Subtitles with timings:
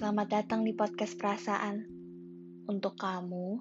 [0.00, 1.84] Selamat datang di podcast perasaan.
[2.64, 3.60] Untuk kamu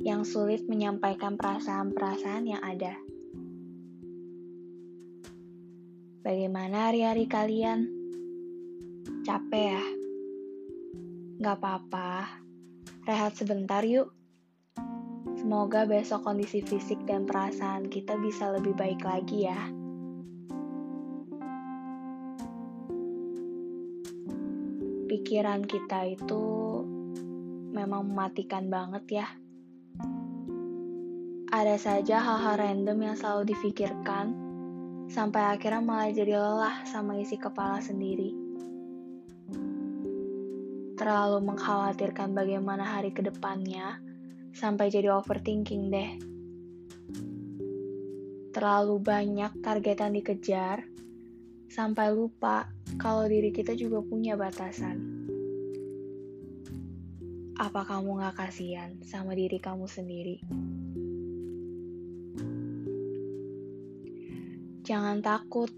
[0.00, 2.96] yang sulit menyampaikan perasaan-perasaan yang ada.
[6.24, 7.92] Bagaimana hari-hari kalian?
[9.28, 9.84] Capek ya?
[11.44, 12.40] Gak apa-apa,
[13.04, 14.16] rehat sebentar yuk.
[15.36, 19.79] Semoga besok kondisi fisik dan perasaan kita bisa lebih baik lagi ya.
[25.10, 26.44] Pikiran kita itu
[27.74, 29.26] memang mematikan banget ya.
[31.50, 34.30] Ada saja hal-hal random yang selalu difikirkan,
[35.10, 38.30] sampai akhirnya malah jadi lelah sama isi kepala sendiri.
[40.94, 43.98] Terlalu mengkhawatirkan bagaimana hari ke depannya,
[44.54, 46.10] sampai jadi overthinking deh.
[48.54, 50.86] Terlalu banyak target yang dikejar,
[51.66, 54.98] sampai lupa kalau diri kita juga punya batasan.
[57.60, 60.40] Apa kamu gak kasihan sama diri kamu sendiri?
[64.88, 65.68] Jangan takut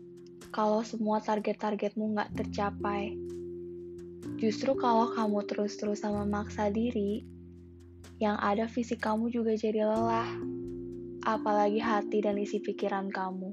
[0.54, 3.18] kalau semua target-targetmu gak tercapai.
[4.38, 7.26] Justru kalau kamu terus-terusan memaksa diri,
[8.22, 10.30] yang ada fisik kamu juga jadi lelah,
[11.26, 13.50] apalagi hati dan isi pikiran kamu.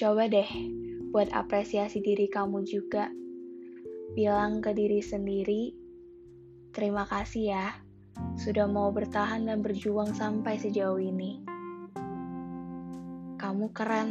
[0.00, 0.48] Coba deh
[1.12, 3.12] buat apresiasi diri kamu juga
[4.16, 5.76] bilang ke diri sendiri,
[6.72, 7.76] "Terima kasih ya,
[8.40, 11.44] sudah mau bertahan dan berjuang sampai sejauh ini.
[13.36, 14.08] Kamu keren,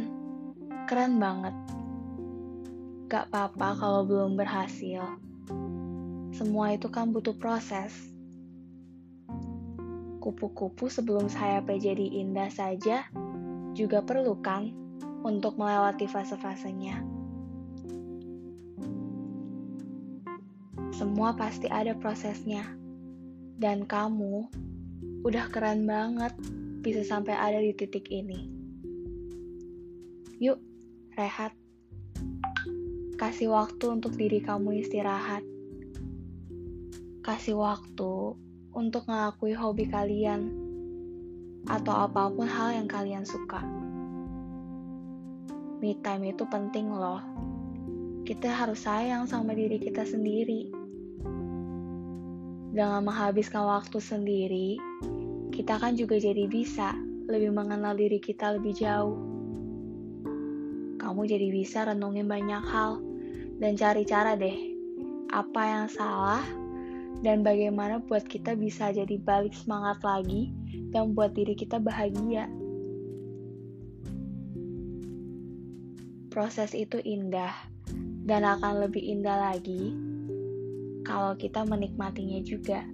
[0.86, 1.58] keren banget.
[3.10, 5.18] Gak apa-apa kalau belum berhasil.
[6.30, 7.90] Semua itu kan butuh proses."
[10.22, 13.10] Kupu-kupu sebelum sayapnya jadi indah saja
[13.74, 14.89] juga perlu kan
[15.24, 17.00] untuk melewati fase-fasenya.
[20.96, 22.64] Semua pasti ada prosesnya.
[23.60, 24.48] Dan kamu
[25.20, 26.32] udah keren banget
[26.80, 28.48] bisa sampai ada di titik ini.
[30.40, 30.56] Yuk,
[31.16, 31.52] rehat.
[33.20, 35.44] Kasih waktu untuk diri kamu istirahat.
[37.20, 38.32] Kasih waktu
[38.72, 40.48] untuk ngakui hobi kalian
[41.68, 43.60] atau apa pun hal yang kalian suka.
[45.80, 47.24] Me time itu penting loh.
[48.28, 50.80] Kita harus sayang sama diri kita sendiri
[52.70, 54.78] dengan menghabiskan waktu sendiri,
[55.50, 56.94] kita kan juga jadi bisa
[57.26, 59.18] lebih mengenal diri kita lebih jauh.
[61.02, 63.02] Kamu jadi bisa renungin banyak hal
[63.58, 64.54] dan cari cara deh
[65.30, 66.46] apa yang salah
[67.26, 70.54] dan bagaimana buat kita bisa jadi balik semangat lagi
[70.94, 72.46] dan buat diri kita bahagia.
[76.30, 77.50] Proses itu indah
[78.22, 79.98] dan akan lebih indah lagi
[81.02, 82.86] kalau kita menikmatinya juga.